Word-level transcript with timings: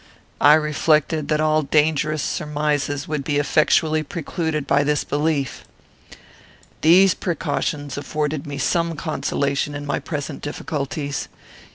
I 0.41 0.55
reflected 0.55 1.27
that 1.27 1.39
all 1.39 1.61
dangerous 1.61 2.23
surmises 2.23 3.07
would 3.07 3.23
be 3.23 3.37
effectually 3.37 4.01
precluded 4.01 4.65
by 4.65 4.83
this 4.83 5.03
belief. 5.03 5.63
"These 6.81 7.13
precautions 7.13 7.99
afforded 7.99 8.47
me 8.47 8.57
some 8.57 8.95
consolation 8.95 9.75
in 9.75 9.85
my 9.85 9.99
present 9.99 10.41
difficulties. 10.41 11.27